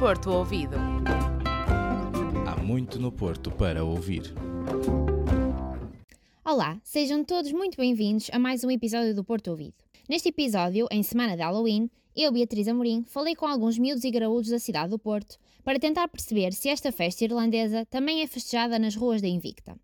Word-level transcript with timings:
Porto 0.00 0.30
Ouvido. 0.30 0.76
Há 2.46 2.56
muito 2.56 2.98
no 2.98 3.12
Porto 3.12 3.50
para 3.50 3.84
ouvir. 3.84 4.32
Olá, 6.42 6.80
sejam 6.82 7.22
todos 7.22 7.52
muito 7.52 7.76
bem-vindos 7.76 8.30
a 8.32 8.38
mais 8.38 8.64
um 8.64 8.70
episódio 8.70 9.14
do 9.14 9.22
Porto 9.22 9.48
Ouvido. 9.48 9.74
Neste 10.08 10.30
episódio, 10.30 10.86
em 10.90 11.02
semana 11.02 11.36
de 11.36 11.42
Halloween, 11.42 11.90
eu, 12.16 12.32
Beatriz 12.32 12.66
Amorim, 12.66 13.04
falei 13.04 13.36
com 13.36 13.46
alguns 13.46 13.78
miúdos 13.78 14.02
e 14.02 14.10
graúdos 14.10 14.48
da 14.48 14.58
cidade 14.58 14.88
do 14.88 14.98
Porto 14.98 15.36
para 15.62 15.78
tentar 15.78 16.08
perceber 16.08 16.54
se 16.54 16.70
esta 16.70 16.90
festa 16.90 17.24
irlandesa 17.24 17.84
também 17.84 18.22
é 18.22 18.26
festejada 18.26 18.78
nas 18.78 18.96
ruas 18.96 19.20
da 19.20 19.28
Invicta. 19.28 19.78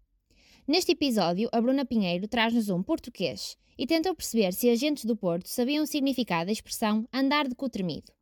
Neste 0.66 0.92
episódio, 0.92 1.50
a 1.52 1.60
Bruna 1.60 1.84
Pinheiro 1.84 2.26
traz-nos 2.26 2.70
um 2.70 2.82
português 2.82 3.54
e 3.76 3.86
tentou 3.86 4.14
perceber 4.14 4.54
se 4.54 4.70
agentes 4.70 5.04
do 5.04 5.14
Porto 5.14 5.46
sabiam 5.46 5.84
o 5.84 5.86
significado 5.86 6.46
da 6.46 6.52
expressão 6.52 7.06
andar 7.12 7.46
de 7.46 7.54
cu 7.54 7.68
tremido. 7.68 8.15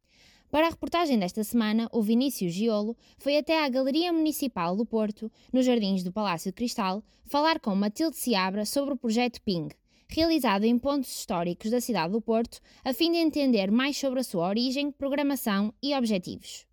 Para 0.54 0.68
a 0.68 0.70
reportagem 0.70 1.18
desta 1.18 1.42
semana, 1.42 1.88
o 1.90 2.00
Vinícius 2.00 2.52
Giolo 2.54 2.96
foi 3.18 3.36
até 3.36 3.64
à 3.64 3.68
Galeria 3.68 4.12
Municipal 4.12 4.77
do 4.77 4.86
Porto, 4.86 5.28
nos 5.52 5.66
Jardins 5.66 6.04
do 6.04 6.12
Palácio 6.12 6.52
de 6.52 6.54
Cristal, 6.54 7.02
falar 7.27 7.58
com 7.58 7.74
Matilde 7.74 8.16
Seabra 8.16 8.64
sobre 8.64 8.94
o 8.94 8.96
projeto 8.96 9.42
PING, 9.42 9.74
realizado 10.08 10.62
em 10.62 10.78
pontos 10.78 11.10
históricos 11.10 11.72
da 11.72 11.80
cidade 11.80 12.12
do 12.12 12.20
Porto, 12.20 12.60
a 12.84 12.94
fim 12.94 13.10
de 13.10 13.18
entender 13.18 13.68
mais 13.72 13.96
sobre 13.96 14.20
a 14.20 14.22
sua 14.22 14.46
origem, 14.46 14.92
programação 14.92 15.74
e 15.82 15.92
objetivos. 15.92 16.64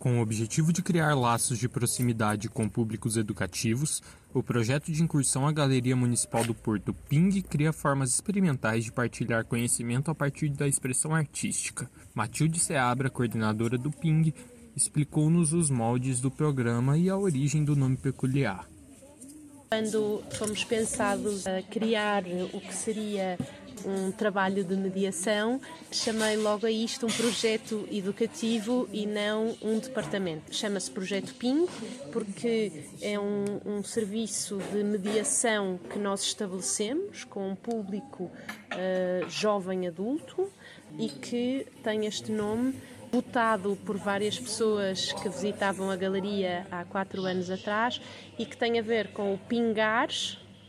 Com 0.00 0.18
o 0.18 0.22
objetivo 0.22 0.72
de 0.72 0.80
criar 0.80 1.14
laços 1.14 1.58
de 1.58 1.68
proximidade 1.68 2.48
com 2.48 2.66
públicos 2.66 3.18
educativos, 3.18 4.02
o 4.32 4.42
projeto 4.42 4.90
de 4.90 5.02
incursão 5.02 5.46
à 5.46 5.52
Galeria 5.52 5.94
Municipal 5.94 6.42
do 6.42 6.54
Porto 6.54 6.94
Ping 7.06 7.42
cria 7.42 7.70
formas 7.70 8.14
experimentais 8.14 8.84
de 8.84 8.92
partilhar 8.92 9.44
conhecimento 9.44 10.10
a 10.10 10.14
partir 10.14 10.48
da 10.48 10.66
expressão 10.66 11.14
artística. 11.14 11.86
Matilde 12.14 12.58
Seabra, 12.58 13.10
coordenadora 13.10 13.76
do 13.76 13.90
Ping, 13.90 14.32
explicou-nos 14.74 15.52
os 15.52 15.68
moldes 15.68 16.18
do 16.18 16.30
programa 16.30 16.96
e 16.96 17.10
a 17.10 17.18
origem 17.18 17.62
do 17.62 17.76
nome 17.76 17.98
peculiar. 17.98 18.69
Quando 19.72 20.20
fomos 20.32 20.64
pensados 20.64 21.46
a 21.46 21.62
criar 21.62 22.24
o 22.52 22.60
que 22.60 22.74
seria 22.74 23.38
um 23.86 24.10
trabalho 24.10 24.64
de 24.64 24.74
mediação, 24.74 25.60
chamei 25.92 26.36
logo 26.36 26.66
a 26.66 26.70
isto 26.72 27.06
um 27.06 27.08
projeto 27.08 27.86
educativo 27.88 28.88
e 28.92 29.06
não 29.06 29.56
um 29.62 29.78
departamento. 29.78 30.52
Chama-se 30.52 30.90
Projeto 30.90 31.32
PIN 31.36 31.68
porque 32.10 32.72
é 33.00 33.16
um, 33.16 33.60
um, 33.64 33.84
serviço 33.84 34.58
de 34.72 34.82
mediação 34.82 35.78
que 35.88 36.00
nós 36.00 36.24
estabelecemos 36.24 37.22
com 37.22 37.50
um 37.50 37.54
público 37.54 38.24
uh, 38.24 39.30
jovem 39.30 39.86
adulto 39.86 40.50
e 40.98 41.08
que 41.08 41.64
tem 41.84 42.06
este 42.06 42.32
nome 42.32 42.74
votado 43.10 43.76
por 43.84 43.96
várias 43.96 44.38
pessoas 44.38 45.12
que 45.12 45.28
visitavam 45.28 45.90
a 45.90 45.96
galeria 45.96 46.66
há 46.70 46.84
quatro 46.84 47.24
anos 47.24 47.50
atrás 47.50 48.00
e 48.38 48.46
que 48.46 48.56
tem 48.56 48.78
a 48.78 48.82
ver 48.82 49.08
com 49.12 49.34
o 49.34 49.38
pingar, 49.38 50.08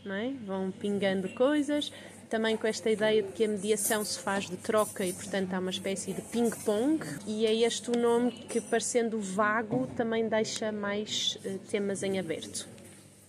é? 0.06 0.32
vão 0.44 0.70
pingando 0.70 1.28
coisas, 1.30 1.92
também 2.28 2.56
com 2.56 2.66
esta 2.66 2.90
ideia 2.90 3.22
de 3.22 3.30
que 3.32 3.44
a 3.44 3.48
mediação 3.48 4.02
se 4.02 4.18
faz 4.18 4.48
de 4.48 4.56
troca 4.56 5.04
e, 5.04 5.12
portanto, 5.12 5.52
há 5.52 5.58
uma 5.58 5.70
espécie 5.70 6.14
de 6.14 6.22
ping-pong, 6.22 7.04
e 7.26 7.44
é 7.44 7.54
este 7.54 7.90
o 7.90 7.98
nome 7.98 8.32
que, 8.32 8.58
parecendo 8.58 9.20
vago, 9.20 9.86
também 9.88 10.26
deixa 10.26 10.72
mais 10.72 11.38
uh, 11.44 11.58
temas 11.70 12.02
em 12.02 12.18
aberto. 12.18 12.66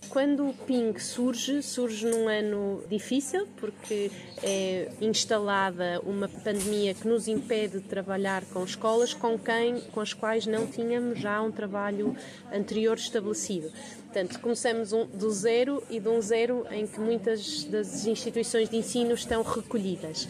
Quando 0.08 0.48
o 0.48 0.54
Ping 0.54 0.98
surge, 0.98 1.62
surge 1.62 2.06
num 2.06 2.28
ano 2.28 2.82
difícil, 2.88 3.46
porque 3.56 4.10
é 4.42 4.90
instalada 5.00 6.00
uma 6.04 6.28
pandemia 6.28 6.94
que 6.94 7.08
nos 7.08 7.26
impede 7.26 7.80
de 7.80 7.88
trabalhar 7.88 8.44
com 8.46 8.62
escolas 8.64 9.12
com 9.12 9.38
quem, 9.38 9.80
com 9.92 10.00
as 10.00 10.12
quais 10.12 10.46
não 10.46 10.66
tínhamos 10.66 11.18
já 11.18 11.42
um 11.42 11.50
trabalho 11.50 12.16
anterior 12.52 12.96
estabelecido. 12.96 13.72
Portanto, 14.04 14.38
começamos 14.40 14.92
um, 14.92 15.06
do 15.06 15.30
zero 15.30 15.82
e 15.90 15.98
de 15.98 16.08
um 16.08 16.20
zero 16.20 16.64
em 16.70 16.86
que 16.86 17.00
muitas 17.00 17.64
das 17.64 18.06
instituições 18.06 18.68
de 18.68 18.76
ensino 18.76 19.14
estão 19.14 19.42
recolhidas. 19.42 20.28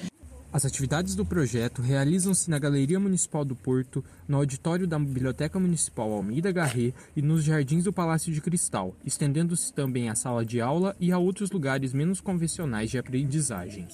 As 0.54 0.64
atividades 0.64 1.16
do 1.16 1.26
projeto 1.26 1.82
realizam-se 1.82 2.48
na 2.48 2.60
Galeria 2.60 3.00
Municipal 3.00 3.44
do 3.44 3.56
Porto, 3.56 4.04
no 4.28 4.36
auditório 4.36 4.86
da 4.86 4.96
Biblioteca 4.96 5.58
Municipal 5.58 6.12
Almeida 6.12 6.52
Garret 6.52 6.94
e 7.16 7.20
nos 7.20 7.42
jardins 7.42 7.82
do 7.82 7.92
Palácio 7.92 8.32
de 8.32 8.40
Cristal, 8.40 8.94
estendendo-se 9.04 9.72
também 9.72 10.08
à 10.08 10.14
sala 10.14 10.44
de 10.44 10.60
aula 10.60 10.94
e 11.00 11.10
a 11.10 11.18
outros 11.18 11.50
lugares 11.50 11.92
menos 11.92 12.20
convencionais 12.20 12.88
de 12.88 12.98
aprendizagem. 12.98 13.88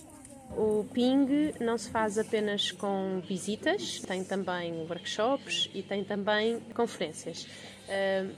O 0.54 0.84
PING 0.93 1.54
não 1.62 1.78
se 1.78 1.88
faz 1.88 2.19
apenas 2.19 2.71
com 2.71 3.22
visitas, 3.27 4.00
tem 4.00 4.22
também 4.22 4.87
workshops 4.87 5.71
e 5.72 5.82
tem 5.82 6.04
também 6.04 6.60
conferências. 6.75 7.47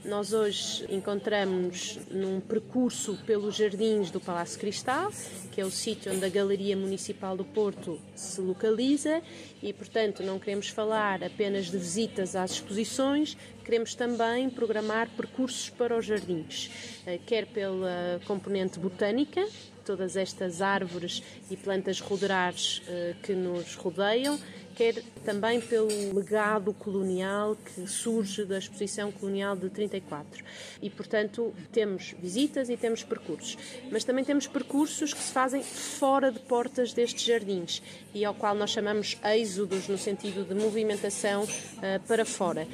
Nós 0.03 0.33
hoje 0.33 0.83
encontramos 0.89 1.99
num 2.09 2.39
percurso 2.39 3.19
pelos 3.23 3.55
jardins 3.55 4.09
do 4.09 4.19
Palácio 4.19 4.59
Cristal, 4.59 5.11
que 5.51 5.61
é 5.61 5.65
o 5.65 5.69
sítio 5.69 6.11
onde 6.11 6.25
a 6.25 6.29
Galeria 6.29 6.75
Municipal 6.75 7.37
do 7.37 7.45
Porto 7.45 8.01
se 8.15 8.41
localiza, 8.41 9.21
e 9.61 9.71
portanto 9.71 10.23
não 10.23 10.39
queremos 10.39 10.69
falar 10.69 11.23
apenas 11.23 11.67
de 11.67 11.77
visitas 11.77 12.35
às 12.35 12.53
exposições, 12.53 13.37
queremos 13.63 13.93
também 13.93 14.49
programar 14.49 15.07
percursos 15.15 15.69
para 15.69 15.95
os 15.95 16.03
jardins, 16.03 16.71
uh, 17.05 17.19
quer 17.23 17.45
pela 17.45 18.19
componente 18.25 18.79
botânica, 18.79 19.47
todas 19.85 20.15
estas 20.15 20.61
árvores 20.61 21.21
e 21.51 21.55
plantas 21.55 21.99
ruderares 21.99 22.79
uh, 22.79 23.15
que 23.21 23.33
nos 23.33 23.75
rodeiam, 23.75 24.39
quer 24.75 25.01
também 25.23 25.61
pelo 25.61 25.87
legado 26.13 26.73
colonial 26.73 27.55
que 27.55 27.87
surge 27.87 28.45
da 28.45 28.57
exposição 28.57 29.11
colonial 29.11 29.55
de 29.55 29.69
34. 29.69 30.43
E, 30.81 30.89
portanto, 30.89 31.53
temos 31.71 32.15
visitas 32.21 32.69
e 32.69 32.77
temos 32.77 33.03
percursos. 33.03 33.57
Mas 33.91 34.03
também 34.03 34.23
temos 34.23 34.47
percursos 34.47 35.13
que 35.13 35.21
se 35.21 35.31
fazem 35.31 35.63
fora 35.63 36.31
de 36.31 36.39
portas 36.39 36.93
destes 36.93 37.23
jardins 37.23 37.81
e 38.13 38.25
ao 38.25 38.33
qual 38.33 38.55
nós 38.55 38.71
chamamos 38.71 39.17
êxodos 39.23 39.87
no 39.87 39.97
sentido 39.97 40.43
de 40.43 40.53
movimentação 40.53 41.43
uh, 41.43 42.07
para 42.07 42.25
fora. 42.25 42.67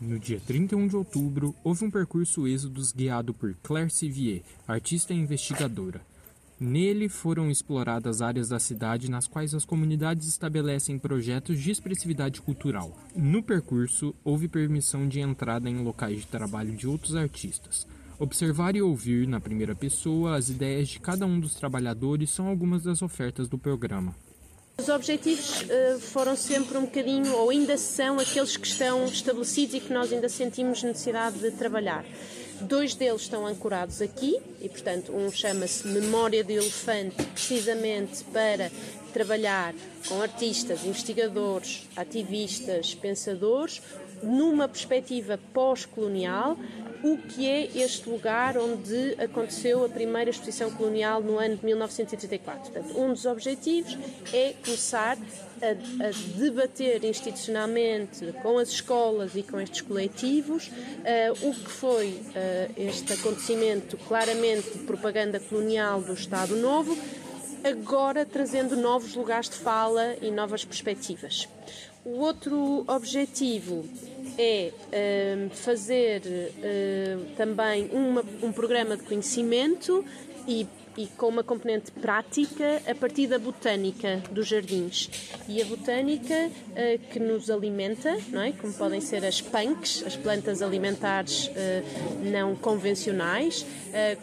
No 0.00 0.18
dia 0.18 0.40
31 0.46 0.88
de 0.88 0.96
outubro, 0.96 1.54
houve 1.64 1.84
um 1.84 1.90
percurso 1.90 2.46
êxodos 2.46 2.92
guiado 2.92 3.32
por 3.32 3.54
Claire 3.62 3.90
Sivier, 3.90 4.42
artista 4.68 5.14
e 5.14 5.16
investigadora. 5.16 6.02
Nele 6.58 7.06
foram 7.06 7.50
exploradas 7.50 8.22
áreas 8.22 8.48
da 8.48 8.58
cidade 8.58 9.10
nas 9.10 9.26
quais 9.26 9.54
as 9.54 9.66
comunidades 9.66 10.26
estabelecem 10.26 10.98
projetos 10.98 11.60
de 11.60 11.70
expressividade 11.70 12.40
cultural. 12.40 12.96
No 13.14 13.42
percurso, 13.42 14.14
houve 14.24 14.48
permissão 14.48 15.06
de 15.06 15.20
entrada 15.20 15.68
em 15.68 15.82
locais 15.82 16.20
de 16.20 16.26
trabalho 16.26 16.74
de 16.74 16.88
outros 16.88 17.14
artistas. 17.14 17.86
Observar 18.18 18.74
e 18.74 18.80
ouvir, 18.80 19.28
na 19.28 19.38
primeira 19.38 19.74
pessoa, 19.74 20.34
as 20.34 20.48
ideias 20.48 20.88
de 20.88 20.98
cada 20.98 21.26
um 21.26 21.38
dos 21.38 21.54
trabalhadores 21.54 22.30
são 22.30 22.46
algumas 22.48 22.82
das 22.82 23.02
ofertas 23.02 23.46
do 23.46 23.58
programa. 23.58 24.14
Os 24.78 24.88
objetivos 24.88 25.62
uh, 25.62 26.00
foram 26.00 26.34
sempre 26.34 26.78
um 26.78 26.82
bocadinho, 26.82 27.34
ou 27.34 27.50
ainda 27.50 27.76
são 27.76 28.18
aqueles 28.18 28.56
que 28.56 28.66
estão 28.66 29.04
estabelecidos 29.04 29.74
e 29.74 29.80
que 29.80 29.92
nós 29.92 30.10
ainda 30.10 30.28
sentimos 30.30 30.82
necessidade 30.82 31.38
de 31.38 31.50
trabalhar. 31.50 32.04
Dois 32.62 32.94
deles 32.94 33.22
estão 33.22 33.46
ancorados 33.46 34.00
aqui 34.00 34.40
e, 34.60 34.68
portanto, 34.68 35.14
um 35.14 35.30
chama-se 35.30 35.86
Memória 35.86 36.42
de 36.42 36.54
Elefante, 36.54 37.22
precisamente 37.34 38.24
para 38.24 38.70
trabalhar 39.12 39.74
com 40.08 40.20
artistas, 40.20 40.84
investigadores, 40.84 41.86
ativistas, 41.96 42.94
pensadores, 42.94 43.82
numa 44.22 44.68
perspectiva 44.68 45.38
pós-colonial, 45.52 46.56
o 47.02 47.18
que 47.18 47.48
é 47.48 47.66
este 47.76 48.08
lugar 48.08 48.56
onde 48.56 49.14
aconteceu 49.18 49.84
a 49.84 49.88
primeira 49.88 50.30
exposição 50.30 50.70
colonial 50.70 51.22
no 51.22 51.38
ano 51.38 51.56
de 51.56 51.64
1934. 51.64 52.72
Portanto, 52.72 52.98
um 52.98 53.12
dos 53.12 53.24
objetivos 53.26 53.96
é 54.32 54.54
começar 54.64 55.16
a, 55.62 56.06
a, 56.06 56.38
debater 56.38 57.04
institucionalmente 57.04 58.32
com 58.42 58.58
as 58.58 58.70
escolas 58.70 59.34
e 59.36 59.42
com 59.42 59.60
estes 59.60 59.82
coletivos 59.82 60.68
uh, 60.68 61.48
o 61.48 61.54
que 61.54 61.70
foi 61.70 62.08
uh, 62.08 62.72
este 62.76 63.12
acontecimento 63.12 63.96
claramente 63.98 64.70
de 64.70 64.84
propaganda 64.84 65.38
colonial 65.38 66.00
do 66.00 66.12
Estado 66.12 66.56
Novo, 66.56 66.96
agora 67.64 68.24
trazendo 68.24 68.76
novos 68.76 69.14
lugares 69.14 69.48
de 69.48 69.56
fala 69.56 70.16
e 70.20 70.30
novas 70.30 70.64
perspectivas. 70.64 71.48
O 72.06 72.20
outro 72.20 72.84
objetivo 72.86 73.84
é 74.38 74.70
uh, 74.70 75.50
fazer 75.56 76.22
uh, 76.22 77.34
também 77.36 77.90
uma, 77.92 78.24
um 78.44 78.52
programa 78.52 78.96
de 78.96 79.02
conhecimento 79.02 80.04
e 80.46 80.68
e 80.98 81.06
com 81.08 81.28
uma 81.28 81.44
componente 81.44 81.90
prática 81.90 82.80
a 82.88 82.94
partir 82.94 83.26
da 83.26 83.38
botânica 83.38 84.22
dos 84.30 84.46
jardins. 84.46 85.10
E 85.46 85.60
a 85.60 85.64
botânica 85.66 86.32
uh, 86.34 86.98
que 87.10 87.18
nos 87.18 87.50
alimenta, 87.50 88.16
não 88.30 88.40
é? 88.40 88.52
como 88.52 88.72
podem 88.72 89.02
ser 89.02 89.22
as 89.22 89.38
punks, 89.38 90.02
as 90.06 90.16
plantas 90.16 90.62
alimentares 90.62 91.48
uh, 91.48 91.52
não 92.32 92.56
convencionais, 92.56 93.66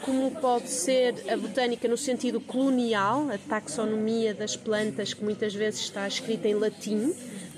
como 0.02 0.32
pode 0.32 0.68
ser 0.68 1.14
a 1.32 1.38
botânica 1.38 1.88
no 1.88 1.98
sentido 1.98 2.40
colonial, 2.40 3.28
a 3.30 3.38
taxonomia 3.38 4.34
das 4.34 4.56
plantas 4.56 5.14
que 5.14 5.24
muitas 5.24 5.54
vezes 5.54 5.82
está 5.82 6.08
escrita 6.08 6.48
em 6.48 6.56
latim 6.56 7.14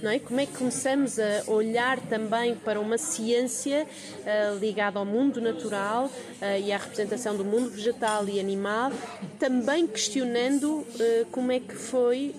não 0.06 0.12
é? 0.12 0.20
Como 0.20 0.40
é 0.40 0.46
que 0.46 0.54
começamos 0.54 1.18
a 1.18 1.44
olhar 1.48 2.00
também 2.00 2.54
para 2.54 2.80
uma 2.80 2.96
ciência 2.96 3.88
uh, 3.88 4.60
ligada 4.60 5.00
ao 5.00 5.06
mundo 5.06 5.42
natural 5.42 6.06
uh, 6.06 6.62
e 6.64 6.72
à 6.72 6.78
representação 6.78 7.36
do 7.36 7.44
mundo 7.44 7.72
vegetal 7.72 8.30
e 8.30 8.40
animal, 8.40 8.92
também 9.40 9.88
questionando 9.88 10.68
uh, 10.68 10.86
como 11.32 11.52
é 11.52 11.60
que 11.60 11.74
foi, 11.74 12.36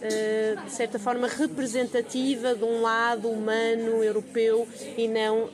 de 0.65 0.71
certa 0.71 0.99
forma, 0.99 1.27
representativa 1.27 2.55
de 2.55 2.63
um 2.63 2.81
lado 2.81 3.29
humano, 3.29 4.05
europeu 4.05 4.69
e 4.97 5.09
não 5.09 5.49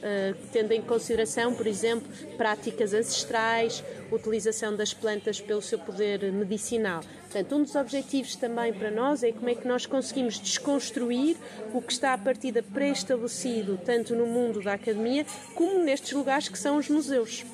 tendo 0.52 0.72
em 0.72 0.82
consideração, 0.82 1.54
por 1.54 1.66
exemplo, 1.66 2.06
práticas 2.36 2.92
ancestrais, 2.92 3.82
utilização 4.16 4.74
das 4.74 4.92
plantas 4.92 5.40
pelo 5.40 5.62
seu 5.62 5.78
poder 5.78 6.32
medicinal. 6.32 7.02
Portanto, 7.22 7.56
um 7.56 7.62
dos 7.62 7.74
objetivos 7.74 8.36
também 8.36 8.72
para 8.72 8.90
nós 8.90 9.22
é 9.22 9.32
como 9.32 9.48
é 9.48 9.54
que 9.54 9.66
nós 9.66 9.86
conseguimos 9.86 10.38
desconstruir 10.38 11.36
o 11.72 11.80
que 11.80 11.92
está 11.92 12.12
a 12.14 12.18
partida 12.18 12.62
pré-estabelecido, 12.62 13.78
tanto 13.84 14.14
no 14.14 14.26
mundo 14.26 14.60
da 14.62 14.74
academia 14.74 15.24
como 15.54 15.78
nestes 15.84 16.12
lugares 16.12 16.48
que 16.48 16.58
são 16.58 16.76
os 16.76 16.88
museus. 16.88 17.44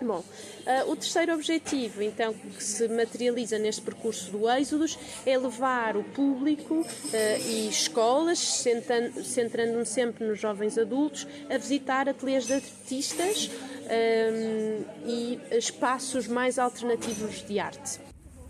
Bom, 0.00 0.20
uh, 0.20 0.90
o 0.90 0.94
terceiro 0.94 1.34
objetivo, 1.34 2.02
então, 2.02 2.32
que 2.32 2.62
se 2.62 2.86
materializa 2.88 3.58
neste 3.58 3.82
percurso 3.82 4.30
do 4.30 4.48
Êxodos 4.48 4.96
é 5.26 5.36
levar 5.36 5.96
o 5.96 6.04
público 6.04 6.74
uh, 6.74 7.48
e 7.48 7.68
escolas, 7.68 8.38
centrando-me 8.38 9.84
sempre 9.84 10.24
nos 10.24 10.38
jovens 10.38 10.78
adultos, 10.78 11.26
a 11.50 11.58
visitar 11.58 12.08
ateliês 12.08 12.46
de 12.46 12.54
artistas 12.54 13.50
um, 13.88 15.08
e 15.08 15.40
espaços 15.56 16.28
mais 16.28 16.58
alternativos 16.58 17.46
de 17.46 17.58
arte. 17.58 18.00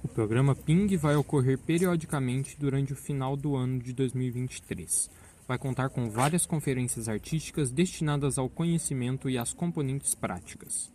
O 0.02 0.08
programa 0.08 0.54
Ping 0.54 0.96
vai 0.96 1.16
ocorrer 1.16 1.58
periodicamente 1.58 2.56
durante 2.58 2.92
o 2.92 2.96
final 2.96 3.36
do 3.36 3.56
ano 3.56 3.78
de 3.78 3.92
2023. 3.92 5.10
Vai 5.46 5.58
contar 5.58 5.88
com 5.90 6.10
várias 6.10 6.44
conferências 6.44 7.08
artísticas 7.08 7.70
destinadas 7.70 8.38
ao 8.38 8.48
conhecimento 8.48 9.30
e 9.30 9.38
às 9.38 9.52
componentes 9.52 10.14
práticas. 10.14 10.92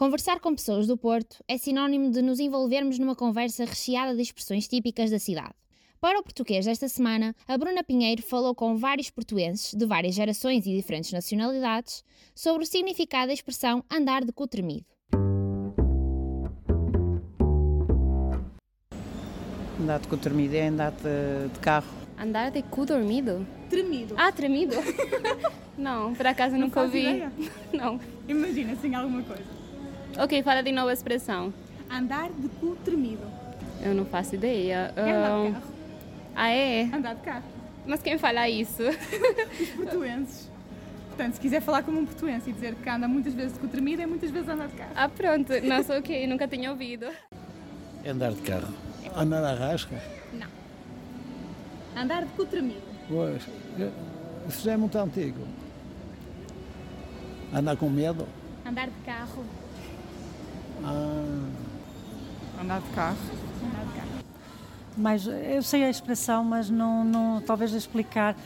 Conversar 0.00 0.40
com 0.40 0.54
pessoas 0.54 0.86
do 0.86 0.96
Porto 0.96 1.44
é 1.46 1.58
sinónimo 1.58 2.10
de 2.10 2.22
nos 2.22 2.40
envolvermos 2.40 2.98
numa 2.98 3.14
conversa 3.14 3.66
recheada 3.66 4.14
de 4.14 4.22
expressões 4.22 4.66
típicas 4.66 5.10
da 5.10 5.18
cidade. 5.18 5.59
Para 6.00 6.18
o 6.18 6.22
português 6.22 6.64
desta 6.64 6.88
semana, 6.88 7.36
a 7.46 7.58
Bruna 7.58 7.84
Pinheiro 7.84 8.22
falou 8.22 8.54
com 8.54 8.74
vários 8.74 9.10
portuenses 9.10 9.74
de 9.74 9.84
várias 9.84 10.14
gerações 10.14 10.64
e 10.64 10.74
diferentes 10.74 11.12
nacionalidades 11.12 12.02
sobre 12.34 12.62
o 12.62 12.66
significado 12.66 13.26
da 13.26 13.34
expressão 13.34 13.84
andar 13.90 14.24
de 14.24 14.32
cu 14.32 14.46
tremido. 14.48 14.86
Andar 19.78 19.98
de 20.00 20.08
cu 20.08 20.16
tremido 20.16 20.56
é 20.56 20.68
andar 20.68 20.90
de, 20.92 21.48
de 21.52 21.58
carro. 21.60 21.86
Andar 22.18 22.50
de 22.50 22.62
cu 22.62 22.86
dormido? 22.86 23.46
Tremido. 23.68 24.14
Ah, 24.16 24.32
tremido? 24.32 24.76
Não, 25.76 26.14
por 26.14 26.26
acaso 26.26 26.54
Não 26.54 26.62
nunca 26.62 26.80
ouvi. 26.80 27.00
ideia? 27.00 27.32
Não. 27.74 28.00
Imagina 28.26 28.72
assim 28.72 28.94
alguma 28.94 29.22
coisa. 29.22 29.44
Ok, 30.18 30.42
fala 30.42 30.62
de 30.62 30.72
novo 30.72 30.88
a 30.88 30.92
expressão. 30.94 31.52
Andar 31.90 32.30
de 32.30 32.48
cu 32.48 32.74
tremido. 32.84 33.26
Eu 33.82 33.94
não 33.94 34.04
faço 34.04 34.34
ideia. 34.34 34.92
É 34.96 35.00
andar 35.00 35.46
de 35.46 35.52
carro. 35.52 35.69
Ah, 36.34 36.48
é? 36.48 36.82
Andar 36.84 37.14
de 37.14 37.20
carro. 37.22 37.44
Mas 37.86 38.02
quem 38.02 38.18
fala 38.18 38.48
isso? 38.48 38.82
Os 38.82 39.68
portuenses. 39.70 40.50
Portanto, 41.08 41.34
se 41.34 41.40
quiser 41.40 41.60
falar 41.60 41.82
como 41.82 41.98
um 41.98 42.06
portuense 42.06 42.50
e 42.50 42.52
dizer 42.52 42.74
que 42.74 42.88
anda 42.88 43.06
muitas 43.08 43.34
vezes 43.34 43.52
de 43.52 43.58
cu 43.58 43.68
tremido, 43.68 44.02
é 44.02 44.06
muitas 44.06 44.30
vezes 44.30 44.48
andar 44.48 44.68
de 44.68 44.74
carro. 44.74 44.92
Ah, 44.94 45.08
pronto. 45.08 45.52
Nossa, 45.62 45.98
ok, 45.98 46.26
nunca 46.26 46.46
tinha 46.48 46.70
ouvido. 46.70 47.06
Andar 48.06 48.32
de 48.32 48.40
carro. 48.42 48.72
Andar 49.14 49.44
à 49.44 49.54
rasca? 49.54 50.00
Andar 51.96 52.24
de 52.24 52.32
cu 52.32 52.46
tremido. 52.46 52.82
Pois, 53.08 53.42
isso 54.48 54.64
já 54.64 54.72
é 54.72 54.76
muito 54.76 54.96
antigo. 54.96 55.46
Andar 57.52 57.76
com 57.76 57.90
medo? 57.90 58.26
Andar 58.64 58.86
de 58.86 59.04
carro. 59.04 59.44
Ah, 60.84 61.48
Andar 62.62 62.80
de 62.80 62.90
carro. 62.90 63.16
Andar 63.64 63.84
de 63.84 63.92
carro. 63.98 64.09
Mas 64.96 65.26
eu 65.26 65.62
sei 65.62 65.84
a 65.84 65.90
expressão, 65.90 66.44
mas 66.44 66.68
não, 66.68 67.04
não 67.04 67.40
talvez 67.40 67.72
explicar. 67.72 68.36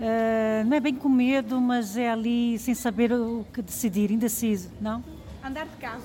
Eh, 0.00 0.64
não 0.66 0.76
é 0.76 0.80
bem 0.80 0.94
com 0.94 1.08
medo, 1.08 1.60
mas 1.60 1.96
é 1.96 2.10
ali 2.10 2.58
sem 2.58 2.74
saber 2.74 3.12
o 3.12 3.44
que 3.52 3.60
decidir, 3.60 4.10
indeciso, 4.10 4.70
não? 4.80 5.04
Andar 5.44 5.66
de 5.66 5.76
carro. 5.76 6.02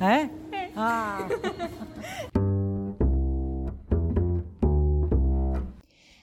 É? 0.00 0.28
Ah, 0.76 1.28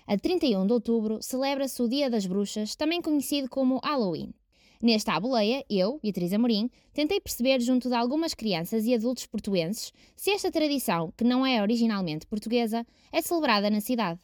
A 0.07 0.17
31 0.17 0.65
de 0.65 0.73
outubro 0.73 1.21
celebra-se 1.21 1.79
o 1.83 1.87
Dia 1.87 2.09
das 2.09 2.25
Bruxas, 2.25 2.75
também 2.75 2.99
conhecido 2.99 3.47
como 3.47 3.79
Halloween. 3.83 4.33
Nesta 4.81 5.11
aboleia, 5.11 5.65
eu, 5.69 5.99
Beatriz 6.01 6.31
Amorim, 6.31 6.69
tentei 6.93 7.19
perceber 7.19 7.59
junto 7.59 7.89
de 7.89 7.95
algumas 7.95 8.33
crianças 8.33 8.85
e 8.85 8.95
adultos 8.95 9.25
portuenses 9.25 9.91
se 10.15 10.31
esta 10.31 10.49
tradição, 10.49 11.13
que 11.17 11.25
não 11.25 11.45
é 11.45 11.61
originalmente 11.61 12.25
portuguesa, 12.25 12.87
é 13.11 13.21
celebrada 13.21 13.69
na 13.69 13.81
cidade. 13.81 14.21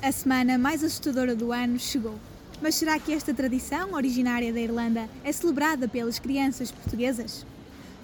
A 0.00 0.12
semana 0.12 0.56
mais 0.56 0.84
assustadora 0.84 1.34
do 1.34 1.50
ano 1.50 1.80
chegou. 1.80 2.14
Mas 2.60 2.76
será 2.76 2.96
que 2.96 3.12
esta 3.12 3.34
tradição, 3.34 3.94
originária 3.94 4.52
da 4.52 4.60
Irlanda, 4.60 5.10
é 5.24 5.32
celebrada 5.32 5.88
pelas 5.88 6.20
crianças 6.20 6.70
portuguesas? 6.70 7.44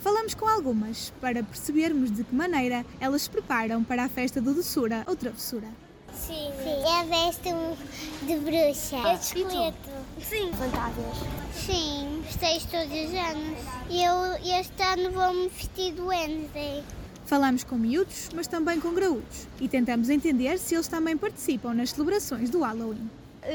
Falamos 0.01 0.35
com 0.35 0.49
algumas 0.49 1.11
para 1.21 1.45
percebermos 1.45 2.11
de 2.11 2.25
que 2.25 2.35
maneira 2.35 2.85
elas 2.99 3.23
se 3.23 3.31
preparam 3.31 3.85
para 3.85 4.03
a 4.03 4.09
festa 4.09 4.41
do 4.41 4.53
doçura 4.53 5.05
ou 5.07 5.15
travessura. 5.15 5.69
Sim, 6.15 6.51
eu 6.65 7.09
vesto 7.09 8.27
de 8.27 8.37
bruxa. 8.37 8.97
Eu 8.97 9.19
de 9.19 9.25
esqueleto. 9.25 9.91
Sim. 10.21 10.53
Fantasmas. 10.53 11.17
Sim, 11.55 12.23
vestejo 12.25 12.67
todos 12.69 12.93
os 12.93 13.15
anos. 13.15 13.59
E 13.89 14.03
eu 14.03 14.59
este 14.59 14.83
ano 14.83 15.11
vou-me 15.11 15.49
vestir 15.49 15.95
de 15.95 16.01
Wednesday. 16.01 16.85
Falamos 17.27 17.63
com 17.63 17.77
miúdos, 17.77 18.31
mas 18.35 18.47
também 18.47 18.81
com 18.81 18.95
graúdos 18.95 19.47
e 19.61 19.69
tentamos 19.69 20.09
entender 20.09 20.59
se 20.59 20.75
eles 20.75 20.89
também 20.89 21.17
participam 21.17 21.75
nas 21.75 21.91
celebrações 21.91 22.49
do 22.49 22.61
Halloween. 22.61 23.11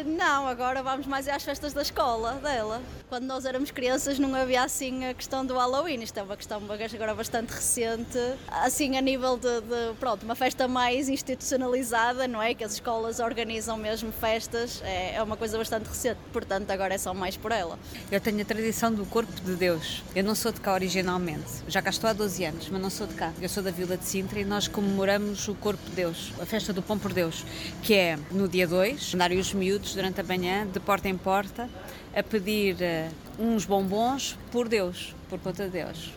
Não, 0.06 0.47
agora 0.47 0.81
vamos 0.81 1.06
mais 1.06 1.27
às 1.27 1.44
festas 1.44 1.74
da 1.74 1.81
escola 1.81 2.33
dela. 2.35 2.81
Quando 3.09 3.25
nós 3.25 3.45
éramos 3.45 3.69
crianças 3.69 4.17
não 4.17 4.34
havia 4.34 4.63
assim 4.63 5.05
a 5.05 5.13
questão 5.13 5.46
do 5.46 5.55
Halloween. 5.55 6.01
Isto 6.01 6.19
é 6.19 6.24
uma 6.24 6.38
questão 6.38 6.62
agora 6.96 7.13
bastante 7.13 7.51
recente. 7.51 8.17
Assim 8.48 8.98
a 8.98 9.01
nível 9.01 9.38
de, 9.38 9.62
de, 9.62 9.93
pronto, 10.00 10.24
uma 10.24 10.36
festa 10.36 10.67
mais 10.67 11.10
institucionalizada, 11.10 12.27
não 12.27 12.41
é? 12.41 12.53
Que 12.53 12.63
as 12.63 12.74
escolas 12.74 13.19
organizam 13.19 13.77
mesmo 13.77 14.12
festas. 14.12 14.81
É, 14.84 15.15
é 15.15 15.24
uma 15.24 15.38
coisa 15.38 15.57
bastante 15.57 15.88
recente. 15.88 16.17
Portanto, 16.31 16.72
agora 16.72 16.93
é 16.93 16.98
só 16.98 17.13
mais 17.13 17.38
por 17.38 17.51
ela. 17.51 17.77
Eu 18.12 18.19
tenho 18.19 18.41
a 18.41 18.46
tradição 18.46 18.91
do 18.91 19.05
corpo 19.05 19.34
de 19.41 19.55
Deus. 19.55 20.01
Eu 20.15 20.24
não 20.24 20.34
sou 20.34 20.51
de 20.51 20.60
cá 20.60 20.74
originalmente. 20.74 21.43
Já 21.67 21.81
cá 21.81 21.91
estou 21.91 22.10
há 22.10 22.13
12 22.13 22.46
anos, 22.46 22.69
mas 22.69 22.81
não 22.81 22.89
sou 22.89 23.05
de 23.05 23.13
cá. 23.13 23.31
Eu 23.39 23.50
sou 23.50 23.62
da 23.62 23.69
Vila 23.69 23.98
de 23.98 24.05
Sintra 24.05 24.39
e 24.39 24.46
nós 24.46 24.67
comemoramos 24.67 25.48
o 25.48 25.55
corpo 25.55 25.84
de 25.89 25.96
Deus, 25.96 26.31
a 26.41 26.46
festa 26.46 26.74
do 26.74 26.81
Pão 26.81 26.98
por 26.98 27.13
Deus, 27.13 27.46
que 27.84 27.93
é 27.93 28.17
no 28.31 28.48
dia 28.48 28.67
2, 28.67 29.13
andarem 29.13 29.38
os 29.38 29.53
miúdos 29.53 29.73
durante 29.80 30.22
a 30.22 30.24
manhã, 30.24 30.68
de 30.68 30.80
porta 30.80 31.10
em 31.10 31.18
porta, 31.18 31.70
a 32.15 32.22
pedir 32.22 32.75
uh, 32.75 33.44
uns 33.44 33.65
bombons 33.65 34.38
por 34.51 34.68
Deus, 34.68 35.15
por 35.30 35.39
conta 35.39 35.65
de 35.65 35.72
Deus. 35.72 36.12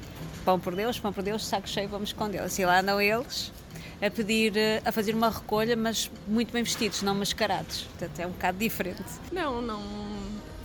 Pão 0.44 0.60
por 0.60 0.74
Deus, 0.74 0.98
pão 0.98 1.12
por 1.12 1.22
Deus, 1.22 1.46
saco 1.46 1.68
cheio, 1.68 1.88
vamos 1.88 2.12
com 2.12 2.28
Deus. 2.28 2.58
E 2.58 2.64
lá 2.64 2.80
andam 2.80 3.00
eles 3.00 3.52
a 4.00 4.10
pedir, 4.10 4.52
uh, 4.52 4.82
a 4.84 4.92
fazer 4.92 5.14
uma 5.14 5.30
recolha, 5.30 5.76
mas 5.76 6.10
muito 6.26 6.52
bem 6.52 6.62
vestidos, 6.62 7.02
não 7.02 7.14
mascarados. 7.14 7.82
Portanto, 7.82 8.20
é 8.20 8.26
um 8.26 8.30
bocado 8.30 8.58
diferente. 8.58 9.02
Não, 9.32 9.60
não. 9.62 9.82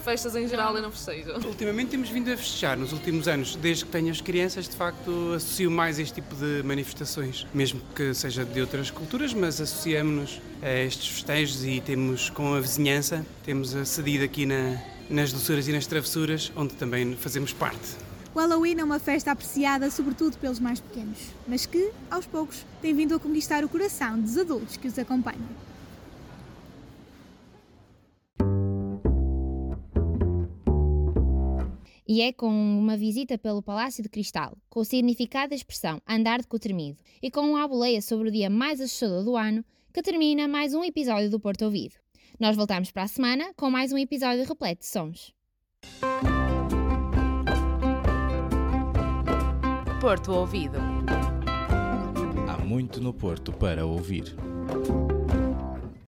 Festas 0.04 0.36
em 0.36 0.48
geral 0.48 0.76
eu 0.76 0.82
não 0.82 0.92
festejo. 0.92 1.32
Ultimamente 1.46 1.90
temos 1.90 2.10
vindo 2.10 2.32
a 2.32 2.36
festejar 2.36 2.78
nos 2.78 2.92
últimos 2.92 3.28
anos, 3.28 3.56
desde 3.56 3.86
que 3.86 3.92
tenho 3.92 4.10
as 4.10 4.20
crianças, 4.20 4.68
de 4.68 4.76
facto 4.76 5.34
associo 5.36 5.70
mais 5.70 6.00
este 6.00 6.16
tipo 6.16 6.36
de 6.36 6.64
manifestações, 6.64 7.46
mesmo 7.54 7.80
que 7.96 8.14
seja 8.14 8.44
de 8.44 8.62
outras 8.62 8.90
culturas, 8.90 9.34
mas 9.34 9.62
associamos-nos 9.62 10.42
a 10.62 10.70
estes 10.70 11.08
festejos 11.08 11.64
e 11.64 11.82
temos 11.82 12.30
com 12.32 12.54
a 12.56 12.60
vizinhança, 12.60 13.24
temos 13.44 13.76
acedido 13.76 14.24
aqui 14.24 14.46
na, 14.46 14.82
nas 15.08 15.32
doçuras 15.32 15.68
e 15.68 15.72
nas 15.72 15.86
travessuras, 15.86 16.52
onde 16.56 16.74
também 16.74 17.16
fazemos 17.16 17.54
parte. 17.54 17.96
O 18.34 18.40
Halloween 18.40 18.80
é 18.80 18.84
uma 18.84 18.98
festa 18.98 19.32
apreciada 19.32 19.92
sobretudo 19.92 20.38
pelos 20.38 20.60
mais 20.60 20.80
pequenos, 20.80 21.20
mas 21.48 21.66
que, 21.66 21.92
aos 22.10 22.26
poucos, 22.26 22.66
tem 22.82 22.94
vindo 22.94 23.14
a 23.14 23.20
conquistar 23.20 23.64
o 23.64 23.70
coração 23.70 24.20
dos 24.20 24.38
adultos 24.38 24.78
que 24.78 24.88
os 24.88 24.98
acompanham. 24.98 25.71
E 32.14 32.20
é 32.20 32.34
com 32.34 32.50
uma 32.50 32.98
visita 32.98 33.38
pelo 33.38 33.64
Palácio 33.64 34.04
de 34.04 34.10
Cristal, 34.10 34.58
com 34.70 34.82
o 34.82 34.84
significado 34.84 35.52
da 35.52 35.56
expressão 35.56 36.02
andar 36.06 36.42
de 36.42 36.48
cotremido 36.48 36.98
e 37.22 37.32
com 37.32 37.40
uma 37.40 37.64
aboleia 37.64 38.02
sobre 38.02 38.28
o 38.28 38.32
dia 38.34 38.50
mais 38.50 38.82
assustador 38.82 39.24
do 39.24 39.38
ano, 39.38 39.64
que 39.94 40.02
termina 40.02 40.46
mais 40.46 40.74
um 40.74 40.84
episódio 40.84 41.30
do 41.30 41.40
Porto 41.40 41.62
Ouvido. 41.64 41.96
Nós 42.38 42.58
voltamos 42.58 42.92
para 42.92 43.04
a 43.04 43.08
semana 43.08 43.54
com 43.56 43.72
mais 43.72 43.94
um 43.94 43.98
episódio 43.98 44.44
repleto 44.44 44.82
de 44.82 44.88
sons. 44.88 45.34
Porto 50.02 50.34
Ouvido. 50.34 50.80
Há 52.50 52.58
muito 52.58 53.00
no 53.00 53.14
Porto 53.14 53.54
para 53.54 53.86
ouvir. 53.86 54.36